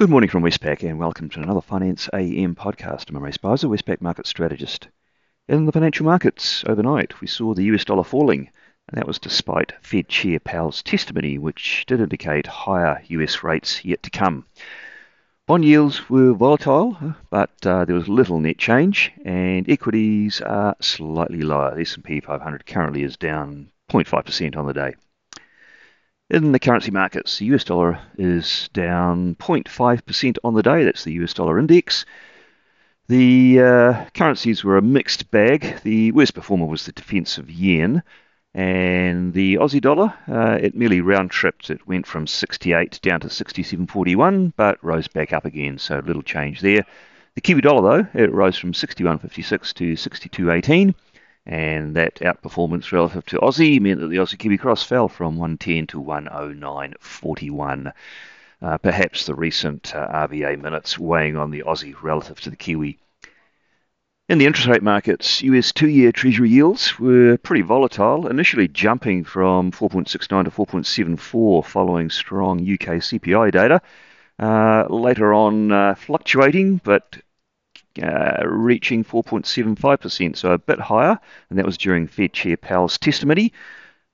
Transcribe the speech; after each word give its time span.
Good 0.00 0.08
morning 0.08 0.30
from 0.30 0.42
Westpac 0.42 0.82
and 0.82 0.98
welcome 0.98 1.28
to 1.28 1.42
another 1.42 1.60
Finance 1.60 2.08
AM 2.14 2.54
podcast. 2.54 3.10
I'm 3.10 3.16
Imre 3.16 3.32
Speizer, 3.32 3.68
Westpac 3.68 4.00
market 4.00 4.26
strategist. 4.26 4.88
In 5.46 5.66
the 5.66 5.72
financial 5.72 6.06
markets 6.06 6.64
overnight, 6.66 7.20
we 7.20 7.26
saw 7.26 7.52
the 7.52 7.64
US 7.64 7.84
dollar 7.84 8.02
falling, 8.02 8.48
and 8.88 8.96
that 8.96 9.06
was 9.06 9.18
despite 9.18 9.74
Fed 9.82 10.08
Chair 10.08 10.40
Powell's 10.40 10.82
testimony, 10.82 11.36
which 11.36 11.84
did 11.86 12.00
indicate 12.00 12.46
higher 12.46 13.02
US 13.08 13.42
rates 13.42 13.84
yet 13.84 14.02
to 14.02 14.08
come. 14.08 14.46
Bond 15.46 15.66
yields 15.66 16.08
were 16.08 16.32
volatile, 16.32 16.96
but 17.28 17.50
uh, 17.66 17.84
there 17.84 17.94
was 17.94 18.08
little 18.08 18.40
net 18.40 18.56
change, 18.56 19.12
and 19.22 19.68
equities 19.68 20.40
are 20.40 20.76
slightly 20.80 21.42
lower. 21.42 21.74
The 21.74 21.82
S&P 21.82 22.20
500 22.20 22.64
currently 22.64 23.02
is 23.02 23.18
down 23.18 23.70
0.5% 23.90 24.56
on 24.56 24.66
the 24.66 24.72
day. 24.72 24.94
In 26.30 26.52
the 26.52 26.60
currency 26.60 26.92
markets, 26.92 27.38
the 27.38 27.46
US 27.46 27.64
dollar 27.64 27.98
is 28.16 28.70
down 28.72 29.34
0.5% 29.34 30.38
on 30.44 30.54
the 30.54 30.62
day. 30.62 30.84
That's 30.84 31.02
the 31.02 31.14
US 31.14 31.34
dollar 31.34 31.58
index. 31.58 32.06
The 33.08 33.60
uh, 33.60 34.04
currencies 34.14 34.62
were 34.62 34.76
a 34.76 34.82
mixed 34.82 35.32
bag. 35.32 35.80
The 35.82 36.12
worst 36.12 36.34
performer 36.34 36.66
was 36.66 36.86
the 36.86 36.92
defensive 36.92 37.50
yen. 37.50 38.04
And 38.54 39.32
the 39.34 39.56
Aussie 39.56 39.80
dollar, 39.80 40.14
uh, 40.28 40.56
it 40.62 40.76
merely 40.76 41.00
round 41.00 41.32
tripped. 41.32 41.68
It 41.68 41.88
went 41.88 42.06
from 42.06 42.28
68 42.28 43.00
down 43.02 43.18
to 43.20 43.26
67.41, 43.26 44.52
but 44.56 44.78
rose 44.84 45.08
back 45.08 45.32
up 45.32 45.44
again, 45.44 45.78
so 45.78 45.98
little 45.98 46.22
change 46.22 46.60
there. 46.60 46.86
The 47.34 47.40
Kiwi 47.40 47.62
dollar, 47.62 48.02
though, 48.04 48.20
it 48.22 48.32
rose 48.32 48.56
from 48.56 48.72
61.56 48.72 49.74
to 49.74 49.92
62.18 49.94 50.94
and 51.46 51.96
that 51.96 52.16
outperformance 52.16 52.92
relative 52.92 53.24
to 53.26 53.38
Aussie 53.38 53.80
meant 53.80 54.00
that 54.00 54.08
the 54.08 54.16
Aussie 54.16 54.38
Kiwi 54.38 54.58
Cross 54.58 54.84
fell 54.84 55.08
from 55.08 55.36
110 55.36 55.86
to 55.88 56.02
109.41. 56.02 57.92
Uh, 58.62 58.76
perhaps 58.78 59.24
the 59.26 59.34
recent 59.34 59.94
uh, 59.94 60.06
RBA 60.26 60.60
minutes 60.60 60.98
weighing 60.98 61.36
on 61.36 61.50
the 61.50 61.62
Aussie 61.62 61.94
relative 62.02 62.40
to 62.40 62.50
the 62.50 62.56
Kiwi. 62.56 62.98
In 64.28 64.38
the 64.38 64.46
interest 64.46 64.68
rate 64.68 64.82
markets, 64.82 65.42
US 65.42 65.72
two 65.72 65.88
year 65.88 66.12
Treasury 66.12 66.50
yields 66.50 67.00
were 67.00 67.36
pretty 67.38 67.62
volatile, 67.62 68.28
initially 68.28 68.68
jumping 68.68 69.24
from 69.24 69.72
4.69 69.72 70.44
to 70.44 70.50
4.74 70.50 71.64
following 71.64 72.10
strong 72.10 72.60
UK 72.60 73.00
CPI 73.00 73.50
data. 73.50 73.82
Uh, 74.38 74.86
later 74.88 75.34
on, 75.34 75.72
uh, 75.72 75.94
fluctuating, 75.96 76.80
but 76.84 77.18
uh, 78.02 78.46
reaching 78.46 79.04
4.75%, 79.04 80.36
so 80.36 80.52
a 80.52 80.58
bit 80.58 80.80
higher, 80.80 81.18
and 81.48 81.58
that 81.58 81.66
was 81.66 81.78
during 81.78 82.06
Fed 82.06 82.32
Chair 82.32 82.56
Powell's 82.56 82.98
testimony. 82.98 83.52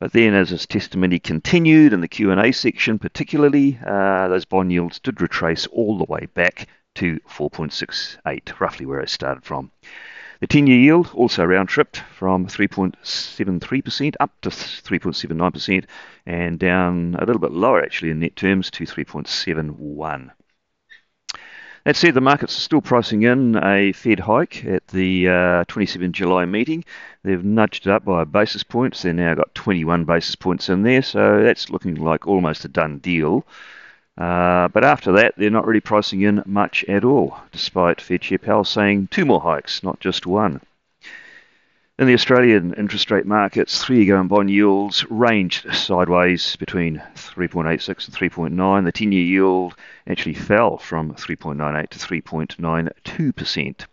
But 0.00 0.12
then, 0.12 0.34
as 0.34 0.50
his 0.50 0.66
testimony 0.66 1.18
continued 1.18 1.92
in 1.92 2.00
the 2.00 2.08
Q&A 2.08 2.52
section, 2.52 2.98
particularly, 2.98 3.78
uh, 3.86 4.28
those 4.28 4.44
bond 4.44 4.72
yields 4.72 4.98
did 4.98 5.20
retrace 5.20 5.66
all 5.68 5.98
the 5.98 6.04
way 6.04 6.26
back 6.34 6.68
to 6.96 7.18
4.68, 7.28 8.60
roughly 8.60 8.86
where 8.86 9.00
it 9.00 9.10
started 9.10 9.44
from. 9.44 9.70
The 10.40 10.48
10-year 10.48 10.78
yield 10.78 11.10
also 11.14 11.44
round 11.44 11.68
tripped 11.68 11.98
from 11.98 12.46
3.73% 12.46 14.14
up 14.20 14.32
to 14.42 14.50
3.79% 14.50 15.84
and 16.26 16.58
down 16.58 17.16
a 17.18 17.24
little 17.24 17.40
bit 17.40 17.52
lower 17.52 17.82
actually 17.82 18.10
in 18.10 18.20
net 18.20 18.36
terms 18.36 18.70
to 18.72 18.84
3.71. 18.84 20.30
That 21.84 21.96
said, 21.96 22.14
the 22.14 22.22
markets 22.22 22.56
are 22.56 22.60
still 22.60 22.80
pricing 22.80 23.24
in 23.24 23.62
a 23.62 23.92
Fed 23.92 24.20
hike 24.20 24.64
at 24.64 24.88
the 24.88 25.28
uh, 25.28 25.64
27 25.68 26.14
July 26.14 26.46
meeting. 26.46 26.82
They've 27.22 27.44
nudged 27.44 27.86
it 27.86 27.90
up 27.90 28.06
by 28.06 28.22
a 28.22 28.24
basis 28.24 28.62
point. 28.62 28.96
They've 28.96 29.14
now 29.14 29.34
got 29.34 29.54
21 29.54 30.04
basis 30.04 30.34
points 30.34 30.70
in 30.70 30.82
there, 30.82 31.02
so 31.02 31.42
that's 31.42 31.68
looking 31.68 31.96
like 31.96 32.26
almost 32.26 32.64
a 32.64 32.68
done 32.68 33.00
deal. 33.00 33.44
Uh, 34.16 34.68
but 34.68 34.82
after 34.82 35.12
that, 35.12 35.34
they're 35.36 35.50
not 35.50 35.66
really 35.66 35.80
pricing 35.80 36.22
in 36.22 36.42
much 36.46 36.84
at 36.84 37.04
all, 37.04 37.36
despite 37.52 38.00
Fed 38.00 38.22
Chair 38.22 38.38
Powell 38.38 38.64
saying 38.64 39.08
two 39.10 39.26
more 39.26 39.42
hikes, 39.42 39.82
not 39.82 40.00
just 40.00 40.24
one. 40.24 40.62
In 41.96 42.08
the 42.08 42.14
Australian 42.14 42.74
interest 42.74 43.12
rate 43.12 43.24
markets, 43.24 43.84
three-year 43.84 44.16
going 44.16 44.26
bond 44.26 44.50
yields 44.50 45.08
ranged 45.10 45.72
sideways 45.72 46.56
between 46.56 47.00
3.86 47.14 48.08
and 48.08 48.32
3.9. 48.32 48.84
The 48.84 48.92
10-year 48.92 49.22
yield 49.22 49.76
actually 50.08 50.34
fell 50.34 50.76
from 50.76 51.14
3.98 51.14 51.88
to 51.90 51.98
3.92%. 52.00 53.86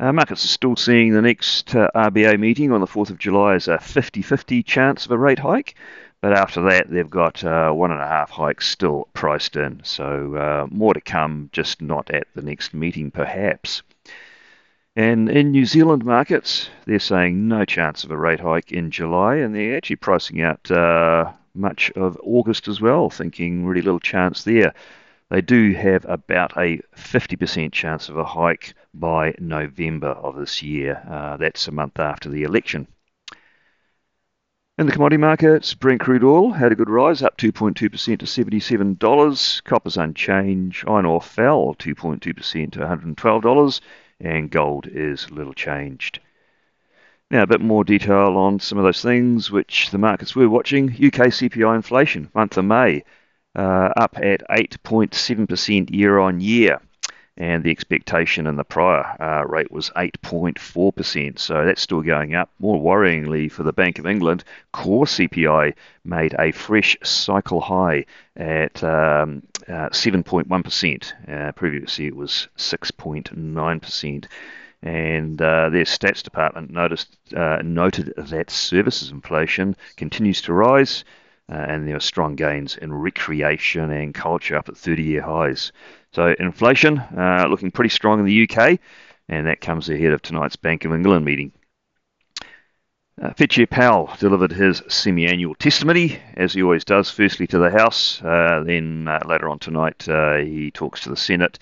Uh, 0.00 0.12
markets 0.14 0.46
are 0.46 0.48
still 0.48 0.76
seeing 0.76 1.12
the 1.12 1.20
next 1.20 1.76
uh, 1.76 1.90
RBA 1.94 2.40
meeting 2.40 2.72
on 2.72 2.80
the 2.80 2.86
4th 2.86 3.10
of 3.10 3.18
July 3.18 3.54
as 3.54 3.68
a 3.68 3.76
50-50 3.76 4.64
chance 4.64 5.04
of 5.04 5.10
a 5.10 5.18
rate 5.18 5.40
hike. 5.40 5.74
But 6.22 6.32
after 6.32 6.62
that, 6.70 6.88
they've 6.88 7.10
got 7.10 7.44
uh, 7.44 7.70
one 7.72 7.90
and 7.90 8.00
a 8.00 8.06
half 8.06 8.30
hikes 8.30 8.66
still 8.66 9.08
priced 9.12 9.56
in. 9.56 9.82
So 9.84 10.36
uh, 10.36 10.66
more 10.70 10.94
to 10.94 11.02
come, 11.02 11.50
just 11.52 11.82
not 11.82 12.10
at 12.10 12.28
the 12.34 12.40
next 12.40 12.72
meeting, 12.72 13.10
perhaps. 13.10 13.82
And 14.96 15.28
in 15.30 15.52
New 15.52 15.66
Zealand 15.66 16.04
markets, 16.04 16.68
they're 16.84 16.98
saying 16.98 17.46
no 17.46 17.64
chance 17.64 18.02
of 18.02 18.10
a 18.10 18.16
rate 18.16 18.40
hike 18.40 18.72
in 18.72 18.90
July, 18.90 19.36
and 19.36 19.54
they're 19.54 19.76
actually 19.76 19.96
pricing 19.96 20.42
out 20.42 20.68
uh, 20.70 21.32
much 21.54 21.92
of 21.92 22.18
August 22.24 22.66
as 22.66 22.80
well, 22.80 23.08
thinking 23.08 23.64
really 23.64 23.82
little 23.82 24.00
chance 24.00 24.42
there. 24.42 24.74
They 25.28 25.42
do 25.42 25.72
have 25.74 26.04
about 26.06 26.56
a 26.56 26.80
50% 26.96 27.72
chance 27.72 28.08
of 28.08 28.16
a 28.16 28.24
hike 28.24 28.74
by 28.92 29.34
November 29.38 30.08
of 30.08 30.34
this 30.36 30.60
year. 30.60 31.00
Uh, 31.08 31.36
that's 31.36 31.68
a 31.68 31.72
month 31.72 32.00
after 32.00 32.28
the 32.28 32.42
election. 32.42 32.88
In 34.80 34.86
the 34.86 34.92
commodity 34.92 35.18
markets, 35.18 35.74
Brent 35.74 36.00
crude 36.00 36.24
oil 36.24 36.52
had 36.52 36.72
a 36.72 36.74
good 36.74 36.88
rise, 36.88 37.22
up 37.22 37.36
2.2% 37.36 37.74
to 37.74 37.90
$77. 37.90 39.64
Copper's 39.64 39.98
unchanged. 39.98 40.84
Iron 40.88 41.04
ore 41.04 41.20
fell 41.20 41.74
2.2% 41.78 42.72
to 42.72 42.78
$112 42.78 43.80
and 44.20 44.50
gold 44.50 44.86
is 44.86 45.30
little 45.30 45.52
changed. 45.52 46.20
Now, 47.30 47.42
a 47.42 47.46
bit 47.46 47.60
more 47.60 47.84
detail 47.84 48.38
on 48.38 48.58
some 48.58 48.78
of 48.78 48.84
those 48.84 49.02
things 49.02 49.50
which 49.50 49.90
the 49.90 49.98
markets 49.98 50.34
were 50.34 50.48
watching. 50.48 50.88
UK 50.88 51.28
CPI 51.28 51.76
inflation, 51.76 52.30
month 52.34 52.56
of 52.56 52.64
May, 52.64 53.04
uh, 53.54 53.90
up 53.98 54.16
at 54.16 54.48
8.7% 54.48 55.94
year 55.94 56.18
on 56.18 56.40
year 56.40 56.80
and 57.36 57.64
the 57.64 57.70
expectation 57.70 58.46
in 58.46 58.56
the 58.56 58.64
prior 58.64 59.16
uh, 59.20 59.44
rate 59.46 59.70
was 59.70 59.90
8.4%. 59.96 61.38
So 61.38 61.64
that's 61.64 61.80
still 61.80 62.02
going 62.02 62.34
up. 62.34 62.50
More 62.58 62.80
worryingly 62.80 63.50
for 63.50 63.62
the 63.62 63.72
Bank 63.72 63.98
of 63.98 64.06
England, 64.06 64.44
core 64.72 65.06
CPI 65.06 65.74
made 66.04 66.34
a 66.38 66.52
fresh 66.52 66.96
cycle 67.02 67.60
high 67.60 68.04
at 68.36 68.82
um, 68.84 69.42
uh, 69.68 69.88
7.1%. 69.90 71.12
Uh, 71.28 71.52
previously 71.52 72.06
it 72.06 72.16
was 72.16 72.48
6.9%. 72.56 74.26
And 74.82 75.42
uh, 75.42 75.68
their 75.68 75.84
stats 75.84 76.22
department 76.22 76.70
noticed, 76.70 77.16
uh, 77.36 77.60
noted 77.62 78.14
that 78.16 78.50
services 78.50 79.10
inflation 79.10 79.76
continues 79.96 80.40
to 80.42 80.54
rise, 80.54 81.04
and 81.50 81.86
there 81.86 81.94
were 81.94 82.00
strong 82.00 82.36
gains 82.36 82.76
in 82.76 82.92
recreation 82.92 83.90
and 83.90 84.14
culture 84.14 84.56
up 84.56 84.68
at 84.68 84.76
30 84.76 85.02
year 85.02 85.22
highs. 85.22 85.72
So 86.12 86.34
inflation 86.38 86.98
uh, 86.98 87.46
looking 87.48 87.70
pretty 87.70 87.90
strong 87.90 88.20
in 88.20 88.24
the 88.24 88.48
UK, 88.48 88.78
and 89.28 89.46
that 89.46 89.60
comes 89.60 89.88
ahead 89.88 90.12
of 90.12 90.22
tonight's 90.22 90.56
Bank 90.56 90.84
of 90.84 90.92
England 90.92 91.24
meeting. 91.24 91.52
Uh, 93.20 93.34
Powell 93.70 94.10
delivered 94.18 94.52
his 94.52 94.82
semi-annual 94.88 95.54
testimony, 95.56 96.18
as 96.36 96.54
he 96.54 96.62
always 96.62 96.84
does, 96.84 97.10
firstly 97.10 97.46
to 97.48 97.58
the 97.58 97.70
House, 97.70 98.22
uh, 98.22 98.62
then 98.64 99.06
uh, 99.06 99.20
later 99.26 99.50
on 99.50 99.58
tonight 99.58 100.08
uh, 100.08 100.38
he 100.38 100.70
talks 100.70 101.02
to 101.02 101.10
the 101.10 101.16
Senate. 101.16 101.58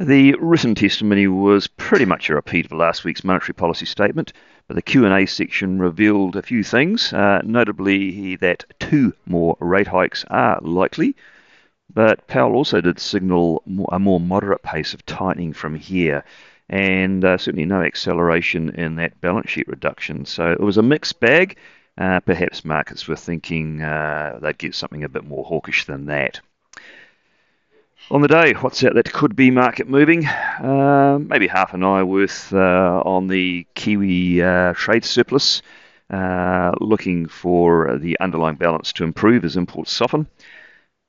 The 0.00 0.34
written 0.40 0.74
testimony 0.74 1.28
was 1.28 1.68
pretty 1.68 2.04
much 2.04 2.28
a 2.28 2.34
repeat 2.34 2.66
of 2.66 2.72
last 2.72 3.04
week's 3.04 3.22
monetary 3.22 3.54
policy 3.54 3.86
statement, 3.86 4.32
but 4.66 4.74
the 4.74 4.82
Q&A 4.82 5.24
section 5.26 5.78
revealed 5.78 6.34
a 6.34 6.42
few 6.42 6.64
things, 6.64 7.12
uh, 7.12 7.40
notably 7.44 8.34
that 8.36 8.64
two 8.80 9.12
more 9.24 9.56
rate 9.60 9.86
hikes 9.86 10.24
are 10.24 10.58
likely, 10.62 11.14
but 11.94 12.26
Powell 12.26 12.56
also 12.56 12.80
did 12.80 12.98
signal 12.98 13.62
a 13.92 14.00
more 14.00 14.18
moderate 14.18 14.64
pace 14.64 14.94
of 14.94 15.06
tightening 15.06 15.52
from 15.52 15.76
here, 15.76 16.24
and 16.68 17.24
uh, 17.24 17.38
certainly 17.38 17.64
no 17.64 17.80
acceleration 17.80 18.70
in 18.70 18.96
that 18.96 19.20
balance 19.20 19.48
sheet 19.48 19.68
reduction. 19.68 20.24
So 20.24 20.50
it 20.50 20.60
was 20.60 20.76
a 20.76 20.82
mixed 20.82 21.20
bag. 21.20 21.56
Uh, 21.96 22.18
perhaps 22.18 22.64
markets 22.64 23.06
were 23.06 23.14
thinking 23.14 23.80
uh, 23.80 24.40
they'd 24.42 24.58
get 24.58 24.74
something 24.74 25.04
a 25.04 25.08
bit 25.08 25.22
more 25.22 25.44
hawkish 25.44 25.84
than 25.84 26.06
that. 26.06 26.40
On 28.10 28.20
the 28.20 28.28
day, 28.28 28.52
what's 28.52 28.84
out 28.84 28.94
that 28.96 29.10
could 29.14 29.34
be 29.34 29.50
market 29.50 29.88
moving? 29.88 30.26
Uh, 30.26 31.18
maybe 31.18 31.46
half 31.46 31.72
an 31.72 31.82
eye 31.82 32.02
worth 32.02 32.52
uh, 32.52 33.02
on 33.02 33.28
the 33.28 33.66
Kiwi 33.74 34.42
uh, 34.42 34.74
trade 34.74 35.06
surplus, 35.06 35.62
looking 36.10 37.26
for 37.28 37.96
the 37.98 38.20
underlying 38.20 38.56
balance 38.56 38.92
to 38.92 39.04
improve 39.04 39.42
as 39.42 39.56
imports 39.56 39.90
soften. 39.90 40.26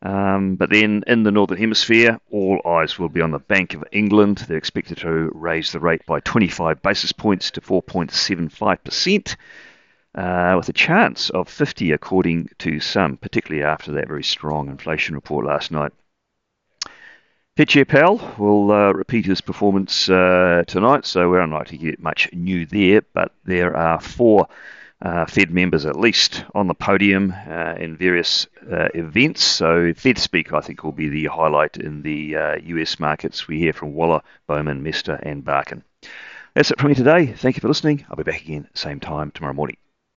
Um, 0.03 0.55
but 0.55 0.69
then 0.69 1.03
in 1.05 1.23
the 1.23 1.31
Northern 1.31 1.57
Hemisphere, 1.57 2.17
all 2.31 2.61
eyes 2.65 2.97
will 2.97 3.09
be 3.09 3.21
on 3.21 3.31
the 3.31 3.39
Bank 3.39 3.73
of 3.73 3.83
England. 3.91 4.37
They're 4.47 4.55
expected 4.55 4.99
to 4.99 5.31
raise 5.33 5.73
the 5.73 5.81
rate 5.81 6.05
by 6.05 6.21
25 6.21 6.81
basis 6.81 7.11
points 7.11 7.51
to 7.51 7.61
4.75%, 7.61 9.35
uh, 10.15 10.53
with 10.55 10.69
a 10.69 10.73
chance 10.73 11.29
of 11.29 11.49
50 11.49 11.91
according 11.91 12.51
to 12.59 12.79
some, 12.79 13.17
particularly 13.17 13.65
after 13.65 13.91
that 13.93 14.07
very 14.07 14.23
strong 14.23 14.69
inflation 14.69 15.13
report 15.15 15.45
last 15.45 15.71
night. 15.71 15.91
Chair 17.63 17.85
Powell 17.85 18.19
will 18.37 18.69
uh, 18.69 18.91
repeat 18.91 19.25
his 19.25 19.39
performance 19.39 20.09
uh, 20.09 20.65
tonight, 20.67 21.05
so 21.05 21.29
we're 21.29 21.39
unlikely 21.39 21.77
to 21.77 21.85
get 21.85 22.01
much 22.01 22.27
new 22.33 22.65
there, 22.65 23.01
but 23.13 23.31
there 23.45 23.77
are 23.77 24.01
four 24.01 24.49
uh, 25.01 25.25
Fed 25.25 25.51
members 25.51 25.85
at 25.85 25.97
least 25.97 26.43
on 26.53 26.67
the 26.67 26.73
podium 26.73 27.33
uh, 27.47 27.75
in 27.79 27.95
various 27.95 28.47
uh, 28.69 28.89
events. 28.93 29.45
So 29.45 29.93
Fed 29.93 30.17
Speak, 30.17 30.51
I 30.51 30.59
think, 30.59 30.83
will 30.83 30.91
be 30.91 31.07
the 31.07 31.27
highlight 31.27 31.77
in 31.77 32.01
the 32.01 32.35
US 32.65 32.95
uh, 32.95 32.97
markets. 32.99 33.47
We 33.47 33.59
hear 33.59 33.71
from 33.71 33.93
Waller, 33.93 34.21
Bowman, 34.47 34.83
Mester, 34.83 35.17
and 35.23 35.45
Barkin. 35.45 35.81
That's 36.55 36.71
it 36.71 36.79
from 36.79 36.89
me 36.89 36.95
today. 36.95 37.27
Thank 37.27 37.55
you 37.55 37.61
for 37.61 37.69
listening. 37.69 38.05
I'll 38.09 38.17
be 38.17 38.23
back 38.23 38.41
again 38.41 38.67
same 38.73 38.99
time 38.99 39.31
tomorrow 39.31 39.53
morning. 39.53 39.77